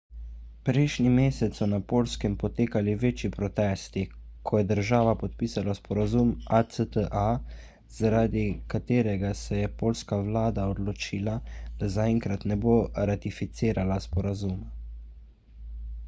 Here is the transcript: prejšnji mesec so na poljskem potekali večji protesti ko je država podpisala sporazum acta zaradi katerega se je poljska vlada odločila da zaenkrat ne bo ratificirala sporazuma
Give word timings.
prejšnji 0.67 1.09
mesec 1.17 1.57
so 1.59 1.65
na 1.73 1.79
poljskem 1.89 2.37
potekali 2.43 2.95
večji 3.01 3.29
protesti 3.35 4.03
ko 4.49 4.61
je 4.61 4.67
država 4.71 5.13
podpisala 5.25 5.75
sporazum 5.81 6.31
acta 6.61 7.27
zaradi 7.99 8.45
katerega 8.75 9.33
se 9.43 9.61
je 9.61 9.69
poljska 9.85 10.21
vlada 10.31 10.67
odločila 10.73 11.37
da 11.83 11.91
zaenkrat 11.99 12.49
ne 12.55 12.59
bo 12.67 12.75
ratificirala 13.13 14.03
sporazuma 14.11 15.65